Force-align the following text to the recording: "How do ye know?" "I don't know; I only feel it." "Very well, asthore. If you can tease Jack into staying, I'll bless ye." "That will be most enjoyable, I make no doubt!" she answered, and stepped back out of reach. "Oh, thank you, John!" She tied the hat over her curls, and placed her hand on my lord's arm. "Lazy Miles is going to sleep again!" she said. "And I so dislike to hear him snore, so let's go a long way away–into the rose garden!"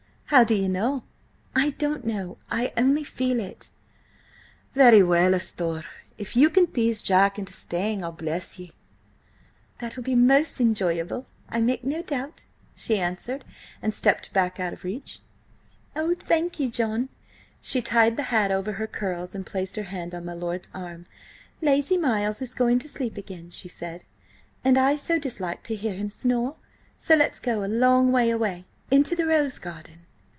"How 0.33 0.45
do 0.45 0.55
ye 0.55 0.69
know?" 0.69 1.03
"I 1.57 1.71
don't 1.71 2.05
know; 2.05 2.37
I 2.49 2.71
only 2.77 3.03
feel 3.03 3.37
it." 3.41 3.69
"Very 4.73 5.03
well, 5.03 5.35
asthore. 5.35 5.83
If 6.17 6.37
you 6.37 6.49
can 6.49 6.67
tease 6.67 7.01
Jack 7.01 7.37
into 7.37 7.51
staying, 7.51 8.01
I'll 8.01 8.13
bless 8.13 8.57
ye." 8.57 8.71
"That 9.79 9.97
will 9.97 10.03
be 10.05 10.15
most 10.15 10.61
enjoyable, 10.61 11.25
I 11.49 11.59
make 11.59 11.83
no 11.83 12.01
doubt!" 12.01 12.45
she 12.75 12.97
answered, 12.97 13.43
and 13.81 13.93
stepped 13.93 14.31
back 14.31 14.57
out 14.57 14.71
of 14.71 14.85
reach. 14.85 15.19
"Oh, 15.97 16.13
thank 16.15 16.61
you, 16.61 16.69
John!" 16.69 17.09
She 17.59 17.81
tied 17.81 18.15
the 18.15 18.23
hat 18.31 18.53
over 18.53 18.71
her 18.71 18.87
curls, 18.87 19.35
and 19.35 19.45
placed 19.45 19.75
her 19.75 19.83
hand 19.83 20.15
on 20.15 20.23
my 20.23 20.33
lord's 20.33 20.69
arm. 20.73 21.07
"Lazy 21.61 21.97
Miles 21.97 22.41
is 22.41 22.53
going 22.53 22.79
to 22.79 22.87
sleep 22.87 23.17
again!" 23.17 23.49
she 23.49 23.67
said. 23.67 24.05
"And 24.63 24.77
I 24.77 24.95
so 24.95 25.19
dislike 25.19 25.63
to 25.63 25.75
hear 25.75 25.95
him 25.95 26.09
snore, 26.09 26.55
so 26.95 27.15
let's 27.15 27.41
go 27.41 27.65
a 27.65 27.65
long 27.65 28.13
way 28.13 28.29
away–into 28.29 29.13
the 29.13 29.25
rose 29.25 29.59
garden!" 29.59 30.05